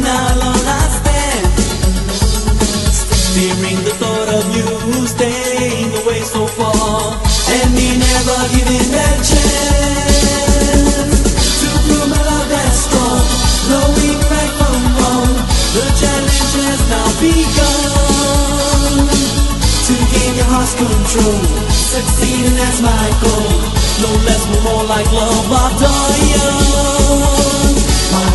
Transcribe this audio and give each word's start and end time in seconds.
Now 0.00 0.34
alone 0.34 0.66
I 0.66 0.88
stand. 0.98 1.46
Fearing 3.34 3.80
the 3.84 3.94
thought 4.00 4.28
of 4.28 4.44
you 4.56 4.66
staying 5.06 5.92
away 6.02 6.20
so 6.22 6.46
far. 6.46 7.20
And 7.52 7.74
me 7.74 7.98
never 7.98 8.38
giving 8.56 8.88
that 8.96 9.18
chance 9.28 11.04
To 11.60 11.68
prove 11.84 12.08
my 12.08 12.16
love 12.16 12.48
that's 12.48 12.88
strong 12.88 13.24
Knowing 13.68 14.20
right 14.32 14.52
from 14.56 14.80
wrong 14.96 15.32
The 15.76 15.84
challenge 16.00 16.40
has 16.64 16.80
now 16.88 17.08
begun. 17.20 19.04
To 19.84 19.94
gain 20.16 20.32
your 20.40 20.48
heart's 20.48 20.72
control 20.80 21.44
Succeeding 21.68 22.56
as 22.56 22.80
my 22.80 23.06
goal. 23.20 23.52
No 24.00 24.10
less, 24.24 24.48
no 24.48 24.58
more 24.64 24.84
like 24.88 25.12
love 25.12 25.44
young 26.32 26.56
My 27.68 27.71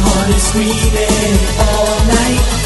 heart 0.08 0.30
is 0.32 0.44
screaming 0.48 1.38
all 1.68 1.98
night 2.08 2.58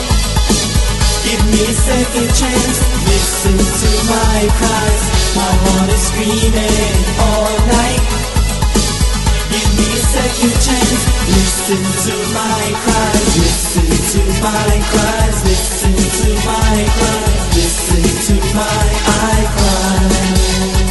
Give 1.32 1.46
me 1.46 1.62
a 1.64 1.74
second 1.74 2.28
chance, 2.36 2.78
listen 3.08 3.56
to 3.56 3.90
my 4.10 4.42
cries. 4.58 5.04
My 5.38 5.54
heart 5.64 5.90
is 5.94 6.02
screaming 6.12 6.98
all 7.24 7.56
night. 7.72 8.04
Give 9.48 9.72
me 9.78 9.88
a 9.96 10.02
second 10.12 10.56
chance, 10.66 11.02
listen 11.32 11.82
to 12.04 12.16
my 12.36 12.64
cries. 12.84 13.38
Listen 13.38 13.88
to 14.12 14.22
my 14.44 14.72
cries, 14.92 15.38
listen 15.46 15.96
to 15.96 16.30
my 16.44 16.76
cries, 16.98 17.44
listen 17.56 18.04
to 18.28 18.56
my 18.56 18.86
I 19.08 19.46
cry. 19.56 20.91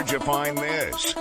Where'd 0.00 0.12
you 0.12 0.18
find 0.20 0.56
this? 0.56 1.14